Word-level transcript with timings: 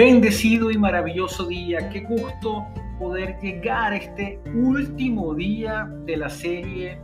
Bendecido 0.00 0.70
y 0.70 0.78
maravilloso 0.78 1.46
día. 1.46 1.90
Qué 1.90 2.00
gusto 2.00 2.66
poder 2.98 3.38
llegar 3.42 3.92
a 3.92 3.96
este 3.96 4.40
último 4.54 5.34
día 5.34 5.90
de 6.06 6.16
la 6.16 6.30
serie 6.30 6.98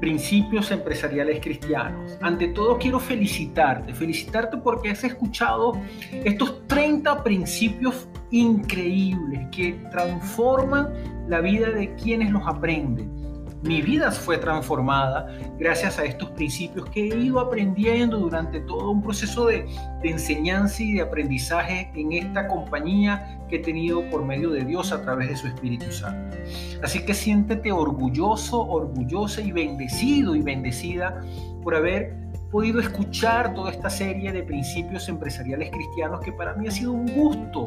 Principios 0.00 0.70
Empresariales 0.70 1.40
Cristianos. 1.42 2.16
Ante 2.22 2.48
todo 2.48 2.78
quiero 2.78 2.98
felicitarte, 2.98 3.92
felicitarte 3.92 4.56
porque 4.56 4.88
has 4.88 5.04
escuchado 5.04 5.78
estos 6.24 6.66
30 6.68 7.22
principios 7.22 8.08
increíbles 8.30 9.48
que 9.54 9.72
transforman 9.90 10.88
la 11.28 11.42
vida 11.42 11.68
de 11.68 11.94
quienes 11.96 12.30
los 12.30 12.46
aprenden 12.46 13.21
mi 13.62 13.80
vida 13.80 14.10
fue 14.10 14.38
transformada 14.38 15.28
gracias 15.58 15.98
a 15.98 16.04
estos 16.04 16.30
principios 16.30 16.88
que 16.90 17.08
he 17.08 17.16
ido 17.16 17.38
aprendiendo 17.38 18.18
durante 18.18 18.60
todo 18.60 18.90
un 18.90 19.02
proceso 19.02 19.46
de, 19.46 19.66
enseñanza 20.02 20.82
y 20.82 20.94
de 20.94 21.02
aprendizaje 21.02 21.90
en 21.94 22.12
esta 22.12 22.48
compañía 22.48 23.38
que 23.48 23.56
he 23.56 23.58
tenido 23.60 24.02
por 24.10 24.24
medio 24.24 24.50
de 24.50 24.64
Dios 24.64 24.90
a 24.90 25.00
través 25.02 25.28
de 25.28 25.36
su 25.36 25.46
Espíritu 25.46 25.92
Santo. 25.92 26.36
Así 26.82 27.04
que 27.04 27.14
siéntete 27.14 27.70
orgulloso, 27.70 28.60
orgullosa 28.60 29.40
y 29.40 29.52
bendecido 29.52 30.34
y 30.34 30.42
bendecida 30.42 31.20
por 31.62 31.76
haber 31.76 32.16
podido 32.50 32.80
escuchar 32.80 33.54
toda 33.54 33.70
esta 33.70 33.88
serie 33.88 34.32
de 34.32 34.42
principios 34.42 35.08
empresariales 35.08 35.70
cristianos 35.70 36.20
que 36.24 36.32
para 36.32 36.54
mí 36.54 36.66
ha 36.66 36.70
sido 36.72 36.92
un 36.92 37.06
gusto 37.14 37.64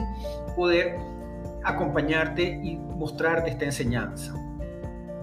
poder 0.57 0.97
acompañarte 1.63 2.59
y 2.63 2.75
mostrarte 2.75 3.51
esta 3.51 3.65
enseñanza. 3.65 4.33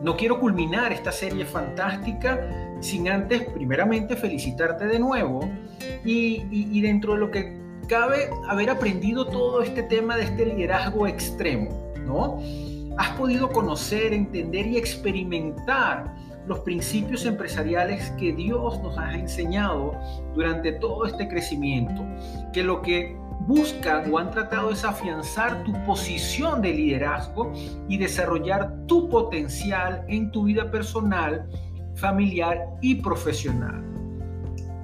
No 0.03 0.17
quiero 0.17 0.41
culminar 0.41 0.93
esta 0.93 1.13
serie 1.13 1.47
fantástica 1.47 2.77
sin 2.81 3.09
antes, 3.09 3.45
primeramente, 3.45 4.17
felicitarte 4.17 4.87
de 4.87 4.99
nuevo 4.99 5.49
y, 6.05 6.81
dentro 6.81 7.15
de 7.15 7.21
lo 7.21 7.31
que 7.31 7.57
cabe, 7.89 8.29
haber 8.49 8.71
aprendido 8.71 9.27
todo 9.27 9.63
este 9.63 9.85
tema 9.85 10.17
de 10.17 10.25
este 10.25 10.47
liderazgo 10.47 11.07
extremo, 11.07 11.93
¿no? 12.05 12.41
Has 12.99 13.11
podido 13.11 13.51
conocer, 13.51 14.13
entender 14.13 14.67
y 14.67 14.77
experimentar 14.77 16.13
los 16.49 16.59
principios 16.61 17.25
empresariales 17.25 18.11
que 18.19 18.33
Dios 18.33 18.83
nos 18.83 18.99
ha 18.99 19.15
enseñado 19.15 19.95
durante 20.35 20.73
todo 20.73 21.07
este 21.07 21.29
crecimiento, 21.29 22.05
que 22.53 22.65
lo 22.65 22.83
que 22.83 23.17
buscan 23.47 24.13
o 24.13 24.19
han 24.19 24.31
tratado 24.31 24.71
es 24.71 24.85
afianzar 24.85 25.65
tu 25.65 25.73
posición 25.85 26.63
de 26.63 26.73
liderazgo 26.73 27.53
y 27.89 27.99
desarrollar 27.99 28.87
tu 28.87 29.09
potencial 29.09 30.05
en 30.09 30.31
tu 30.31 30.45
vida 30.45 30.71
personal, 30.71 31.49
familiar 31.95 32.67
y 32.81 32.97
profesional. 32.97 33.83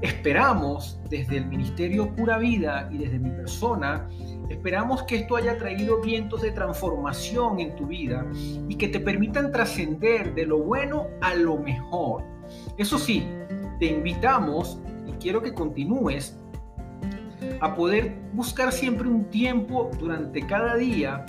Esperamos 0.00 1.00
desde 1.10 1.38
el 1.38 1.46
Ministerio 1.46 2.14
Pura 2.14 2.38
Vida 2.38 2.88
y 2.92 2.98
desde 2.98 3.18
mi 3.18 3.30
persona, 3.30 4.08
esperamos 4.48 5.02
que 5.02 5.16
esto 5.16 5.34
haya 5.34 5.58
traído 5.58 6.00
vientos 6.00 6.42
de 6.42 6.52
transformación 6.52 7.58
en 7.58 7.74
tu 7.74 7.86
vida 7.86 8.24
y 8.68 8.76
que 8.76 8.88
te 8.88 9.00
permitan 9.00 9.50
trascender 9.50 10.34
de 10.34 10.46
lo 10.46 10.58
bueno 10.58 11.08
a 11.20 11.34
lo 11.34 11.56
mejor. 11.56 12.22
Eso 12.76 12.96
sí, 12.96 13.26
te 13.80 13.86
invitamos 13.86 14.80
y 15.06 15.12
quiero 15.12 15.42
que 15.42 15.52
continúes 15.52 16.38
a 17.60 17.74
poder 17.74 18.16
buscar 18.32 18.72
siempre 18.72 19.08
un 19.08 19.24
tiempo 19.26 19.90
durante 19.98 20.46
cada 20.46 20.76
día 20.76 21.24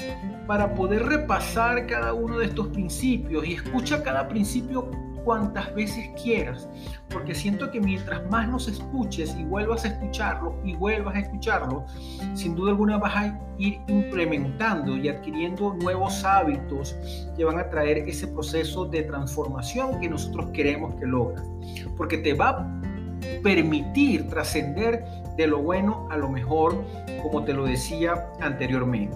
para 0.47 0.73
poder 0.73 1.05
repasar 1.05 1.85
cada 1.87 2.13
uno 2.13 2.39
de 2.39 2.45
estos 2.45 2.67
principios 2.67 3.45
y 3.47 3.53
escucha 3.53 4.03
cada 4.03 4.27
principio 4.27 4.89
cuantas 5.23 5.73
veces 5.75 6.09
quieras, 6.21 6.67
porque 7.09 7.35
siento 7.35 7.69
que 7.69 7.79
mientras 7.79 8.27
más 8.31 8.47
nos 8.47 8.67
escuches 8.67 9.35
y 9.37 9.43
vuelvas 9.43 9.85
a 9.85 9.89
escucharlo 9.89 10.59
y 10.63 10.75
vuelvas 10.75 11.15
a 11.15 11.19
escucharlo, 11.19 11.85
sin 12.33 12.55
duda 12.55 12.71
alguna 12.71 12.97
vas 12.97 13.15
a 13.15 13.39
ir 13.57 13.79
implementando 13.87 14.97
y 14.97 15.09
adquiriendo 15.09 15.75
nuevos 15.75 16.23
hábitos 16.23 16.95
que 17.35 17.43
van 17.43 17.59
a 17.59 17.69
traer 17.69 17.99
ese 18.09 18.27
proceso 18.27 18.85
de 18.85 19.03
transformación 19.03 19.99
que 19.99 20.09
nosotros 20.09 20.49
queremos 20.51 20.95
que 20.95 21.05
logres, 21.05 21.43
porque 21.95 22.17
te 22.17 22.33
va 22.33 22.49
a 22.49 22.81
permitir 23.43 24.27
trascender 24.29 25.05
de 25.39 25.47
lo 25.47 25.59
bueno 25.59 26.05
a 26.11 26.17
lo 26.17 26.27
mejor, 26.27 26.83
como 27.23 27.45
te 27.45 27.53
lo 27.53 27.63
decía 27.63 28.27
anteriormente. 28.41 29.15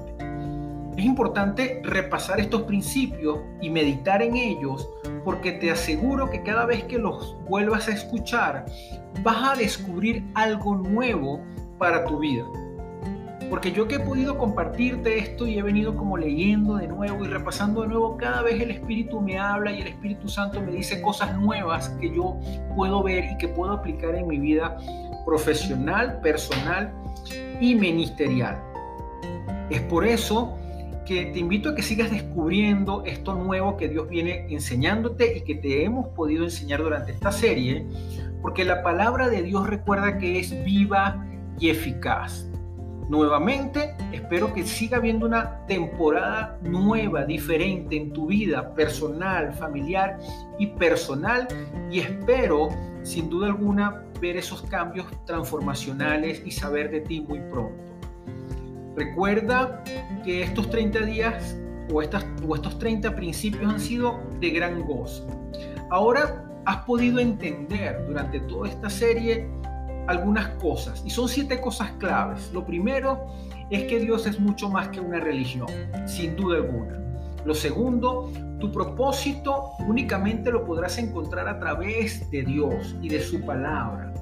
Es 0.95 1.03
importante 1.03 1.81
repasar 1.83 2.39
estos 2.39 2.61
principios 2.61 3.39
y 3.59 3.69
meditar 3.69 4.21
en 4.21 4.37
ellos 4.37 4.87
porque 5.25 5.51
te 5.51 5.69
aseguro 5.69 6.29
que 6.29 6.41
cada 6.41 6.65
vez 6.65 6.85
que 6.85 6.97
los 6.97 7.35
vuelvas 7.49 7.89
a 7.89 7.91
escuchar 7.91 8.63
vas 9.21 9.51
a 9.51 9.55
descubrir 9.57 10.23
algo 10.33 10.75
nuevo 10.75 11.41
para 11.77 12.05
tu 12.05 12.19
vida. 12.19 12.45
Porque 13.49 13.71
yo 13.71 13.87
que 13.87 13.95
he 13.95 13.99
podido 13.99 14.37
compartirte 14.37 15.19
esto 15.19 15.45
y 15.47 15.57
he 15.57 15.61
venido 15.61 15.95
como 15.95 16.17
leyendo 16.17 16.75
de 16.75 16.87
nuevo 16.87 17.23
y 17.23 17.27
repasando 17.27 17.81
de 17.81 17.89
nuevo, 17.89 18.17
cada 18.17 18.41
vez 18.41 18.61
el 18.61 18.71
Espíritu 18.71 19.21
me 19.21 19.37
habla 19.37 19.71
y 19.71 19.81
el 19.81 19.87
Espíritu 19.87 20.27
Santo 20.27 20.61
me 20.61 20.71
dice 20.71 21.01
cosas 21.01 21.37
nuevas 21.39 21.89
que 22.01 22.13
yo 22.13 22.39
puedo 22.75 23.03
ver 23.03 23.25
y 23.31 23.37
que 23.37 23.47
puedo 23.47 23.73
aplicar 23.73 24.15
en 24.15 24.27
mi 24.27 24.39
vida 24.39 24.77
profesional, 25.25 26.19
personal 26.21 26.91
y 27.59 27.75
ministerial. 27.75 28.61
Es 29.69 29.81
por 29.81 30.05
eso 30.05 30.57
que 31.05 31.25
te 31.25 31.39
invito 31.39 31.69
a 31.69 31.75
que 31.75 31.81
sigas 31.81 32.11
descubriendo 32.11 33.03
esto 33.05 33.35
nuevo 33.35 33.75
que 33.75 33.89
Dios 33.89 34.07
viene 34.09 34.45
enseñándote 34.49 35.37
y 35.37 35.41
que 35.41 35.55
te 35.55 35.83
hemos 35.83 36.07
podido 36.09 36.43
enseñar 36.43 36.81
durante 36.81 37.11
esta 37.11 37.31
serie, 37.31 37.85
porque 38.41 38.63
la 38.63 38.83
palabra 38.83 39.29
de 39.29 39.41
Dios 39.41 39.67
recuerda 39.67 40.17
que 40.17 40.39
es 40.39 40.63
viva 40.63 41.25
y 41.59 41.69
eficaz. 41.69 42.47
Nuevamente, 43.09 43.95
espero 44.11 44.53
que 44.53 44.63
siga 44.65 44.97
habiendo 44.97 45.25
una 45.25 45.65
temporada 45.65 46.57
nueva, 46.61 47.25
diferente 47.25 47.97
en 47.97 48.13
tu 48.13 48.27
vida 48.27 48.73
personal, 48.73 49.53
familiar 49.53 50.19
y 50.57 50.67
personal 50.67 51.47
y 51.91 51.99
espero, 51.99 52.69
sin 53.03 53.29
duda 53.29 53.47
alguna, 53.47 54.03
ver 54.21 54.37
esos 54.37 54.61
cambios 54.63 55.05
transformacionales 55.25 56.41
y 56.45 56.51
saber 56.51 56.91
de 56.91 57.01
ti 57.01 57.21
muy 57.21 57.39
pronto. 57.51 57.75
Recuerda 58.95 59.83
que 60.23 60.43
estos 60.43 60.69
30 60.69 60.99
días 61.01 61.57
o, 61.91 61.95
o 61.97 62.55
estos 62.55 62.79
30 62.79 63.15
principios 63.15 63.73
han 63.73 63.79
sido 63.79 64.21
de 64.39 64.49
gran 64.51 64.81
gozo. 64.83 65.27
Ahora 65.89 66.45
has 66.65 66.77
podido 66.85 67.19
entender 67.19 68.05
durante 68.07 68.39
toda 68.41 68.69
esta 68.69 68.89
serie 68.89 69.49
algunas 70.07 70.49
cosas 70.55 71.01
y 71.05 71.09
son 71.09 71.27
siete 71.27 71.59
cosas 71.61 71.91
claves. 71.99 72.51
Lo 72.53 72.65
primero 72.65 73.27
es 73.69 73.83
que 73.85 73.99
Dios 73.99 74.25
es 74.27 74.39
mucho 74.39 74.69
más 74.69 74.89
que 74.89 74.99
una 74.99 75.19
religión, 75.19 75.67
sin 76.05 76.35
duda 76.35 76.57
alguna. 76.57 76.99
Lo 77.45 77.53
segundo, 77.53 78.31
tu 78.59 78.71
propósito 78.71 79.71
únicamente 79.87 80.51
lo 80.51 80.63
podrás 80.63 80.97
encontrar 80.97 81.47
a 81.47 81.59
través 81.59 82.29
de 82.31 82.43
Dios 82.43 82.95
y 83.01 83.09
de 83.09 83.21
su 83.21 83.41
palabra. 83.41 84.13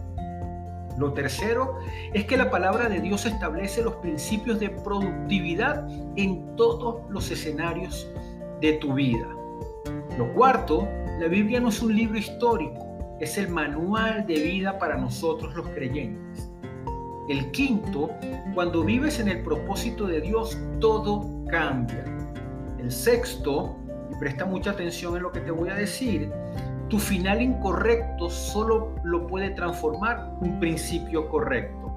Lo 0.97 1.13
tercero 1.13 1.79
es 2.13 2.25
que 2.25 2.37
la 2.37 2.49
palabra 2.49 2.89
de 2.89 2.99
Dios 2.99 3.25
establece 3.25 3.81
los 3.81 3.95
principios 3.95 4.59
de 4.59 4.69
productividad 4.69 5.87
en 6.15 6.55
todos 6.55 7.01
los 7.09 7.29
escenarios 7.31 8.07
de 8.59 8.73
tu 8.73 8.93
vida. 8.93 9.27
Lo 10.17 10.33
cuarto, 10.33 10.87
la 11.19 11.27
Biblia 11.27 11.59
no 11.59 11.69
es 11.69 11.81
un 11.81 11.95
libro 11.95 12.17
histórico, 12.17 12.90
es 13.21 13.37
el 13.37 13.49
manual 13.49 14.25
de 14.25 14.33
vida 14.33 14.79
para 14.79 14.97
nosotros 14.97 15.55
los 15.55 15.67
creyentes. 15.69 16.49
El 17.29 17.51
quinto, 17.51 18.09
cuando 18.55 18.83
vives 18.83 19.19
en 19.19 19.27
el 19.27 19.43
propósito 19.43 20.07
de 20.07 20.21
Dios, 20.21 20.57
todo 20.79 21.29
cambia. 21.47 22.03
El 22.79 22.91
sexto, 22.91 23.77
y 24.11 24.15
presta 24.19 24.45
mucha 24.45 24.71
atención 24.71 25.15
en 25.15 25.23
lo 25.23 25.31
que 25.31 25.39
te 25.39 25.51
voy 25.51 25.69
a 25.69 25.75
decir, 25.75 26.31
tu 26.89 26.97
final 26.97 27.43
incorrecto 27.43 28.27
solo 28.27 28.95
lo 29.03 29.27
puede 29.27 29.51
transformar 29.51 30.33
un 30.41 30.59
principio 30.59 31.29
correcto. 31.29 31.95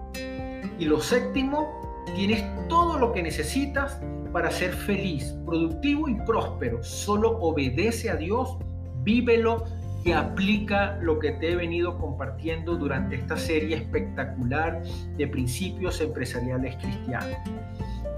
Y 0.78 0.84
lo 0.84 1.00
séptimo, 1.00 2.04
tienes 2.14 2.44
todo 2.68 2.98
lo 2.98 3.12
que 3.12 3.22
necesitas 3.22 3.98
para 4.30 4.50
ser 4.50 4.74
feliz, 4.74 5.34
productivo 5.46 6.06
y 6.06 6.16
próspero. 6.26 6.84
Solo 6.84 7.38
obedece 7.38 8.10
a 8.10 8.16
Dios, 8.16 8.58
vívelo 9.02 9.64
y 10.04 10.12
aplica 10.12 10.98
lo 11.00 11.18
que 11.18 11.32
te 11.32 11.52
he 11.52 11.56
venido 11.56 11.98
compartiendo 11.98 12.76
durante 12.76 13.16
esta 13.16 13.36
serie 13.36 13.76
espectacular 13.76 14.82
de 15.16 15.26
principios 15.26 16.00
empresariales 16.00 16.76
cristianos. 16.76 17.38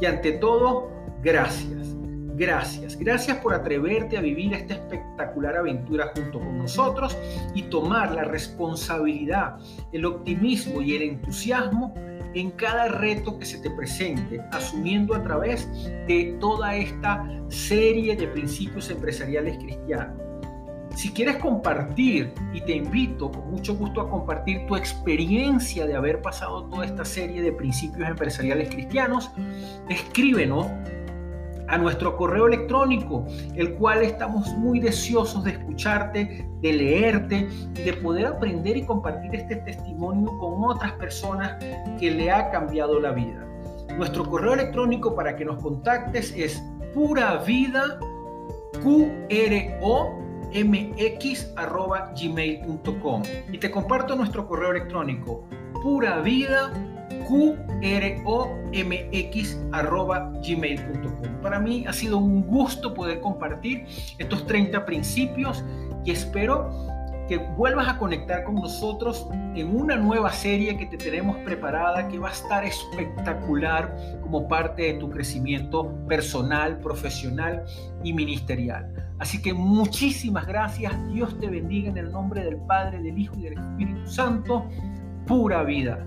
Y 0.00 0.06
ante 0.06 0.32
todo, 0.32 0.90
gracias. 1.22 1.94
Gracias, 2.38 2.98
gracias 2.98 3.38
por 3.38 3.54
atreverte 3.54 4.18
a 4.18 4.20
vivir 4.20 4.52
esta 4.52 4.74
espectacular 4.74 5.56
aventura 5.56 6.12
junto 6.14 6.38
con 6.38 6.58
nosotros 6.58 7.16
y 7.54 7.62
tomar 7.62 8.12
la 8.12 8.24
responsabilidad, 8.24 9.56
el 9.92 10.04
optimismo 10.04 10.82
y 10.82 10.96
el 10.96 11.02
entusiasmo 11.02 11.94
en 12.34 12.50
cada 12.50 12.88
reto 12.88 13.38
que 13.38 13.46
se 13.46 13.56
te 13.62 13.70
presente, 13.70 14.38
asumiendo 14.52 15.14
a 15.14 15.22
través 15.22 15.66
de 16.06 16.36
toda 16.38 16.76
esta 16.76 17.26
serie 17.48 18.14
de 18.16 18.26
principios 18.26 18.90
empresariales 18.90 19.56
cristianos. 19.56 20.25
Si 20.96 21.12
quieres 21.12 21.36
compartir, 21.36 22.32
y 22.54 22.62
te 22.62 22.74
invito 22.74 23.30
con 23.30 23.50
mucho 23.50 23.76
gusto 23.76 24.00
a 24.00 24.08
compartir 24.08 24.66
tu 24.66 24.76
experiencia 24.76 25.86
de 25.86 25.94
haber 25.94 26.22
pasado 26.22 26.64
toda 26.70 26.86
esta 26.86 27.04
serie 27.04 27.42
de 27.42 27.52
principios 27.52 28.08
empresariales 28.08 28.70
cristianos, 28.70 29.30
escríbenos 29.90 30.66
a 31.68 31.76
nuestro 31.76 32.16
correo 32.16 32.46
electrónico, 32.46 33.26
el 33.56 33.74
cual 33.74 34.04
estamos 34.04 34.48
muy 34.56 34.80
deseosos 34.80 35.44
de 35.44 35.50
escucharte, 35.50 36.48
de 36.62 36.72
leerte 36.72 37.46
de 37.74 37.92
poder 37.92 38.28
aprender 38.28 38.78
y 38.78 38.86
compartir 38.86 39.34
este 39.34 39.56
testimonio 39.56 40.38
con 40.38 40.64
otras 40.64 40.92
personas 40.92 41.62
que 42.00 42.10
le 42.10 42.30
ha 42.30 42.50
cambiado 42.50 42.98
la 43.00 43.12
vida. 43.12 43.46
Nuestro 43.98 44.24
correo 44.24 44.54
electrónico 44.54 45.14
para 45.14 45.36
que 45.36 45.44
nos 45.44 45.62
contactes 45.62 46.32
es 46.34 46.64
pura 46.94 47.36
gmail.com 52.14 53.22
y 53.52 53.58
te 53.58 53.70
comparto 53.70 54.16
nuestro 54.16 54.46
correo 54.46 54.70
electrónico 54.70 55.44
pura. 55.82 56.22
Para 61.42 61.58
mí 61.58 61.84
ha 61.86 61.92
sido 61.92 62.18
un 62.18 62.42
gusto 62.42 62.94
poder 62.94 63.20
compartir 63.20 63.86
estos 64.18 64.46
30 64.46 64.84
principios 64.84 65.64
y 66.04 66.10
espero 66.12 66.70
que 67.28 67.38
vuelvas 67.38 67.88
a 67.88 67.98
conectar 67.98 68.44
con 68.44 68.56
nosotros 68.56 69.26
en 69.54 69.74
una 69.74 69.96
nueva 69.96 70.32
serie 70.32 70.76
que 70.76 70.86
te 70.86 70.96
tenemos 70.96 71.36
preparada 71.38 72.08
que 72.08 72.18
va 72.18 72.28
a 72.28 72.32
estar 72.32 72.64
espectacular 72.64 73.96
como 74.22 74.46
parte 74.48 74.82
de 74.82 74.94
tu 74.94 75.10
crecimiento 75.10 75.92
personal, 76.06 76.78
profesional 76.78 77.64
y 78.04 78.12
ministerial. 78.12 78.92
Así 79.18 79.40
que 79.40 79.54
muchísimas 79.54 80.46
gracias. 80.46 80.92
Dios 81.12 81.38
te 81.38 81.48
bendiga 81.48 81.88
en 81.88 81.96
el 81.96 82.12
nombre 82.12 82.44
del 82.44 82.56
Padre, 82.66 83.02
del 83.02 83.18
Hijo 83.18 83.34
y 83.38 83.42
del 83.44 83.54
Espíritu 83.54 84.06
Santo. 84.06 84.66
Pura 85.26 85.62
vida. 85.62 86.06